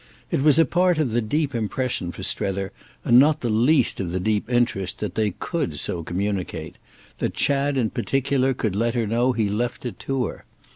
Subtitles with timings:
[0.31, 2.71] It was a part of the deep impression for Strether,
[3.05, 7.91] and not the least of the deep interest, that they could so communicate—that Chad in
[7.91, 10.43] particular could let her know he left it to her.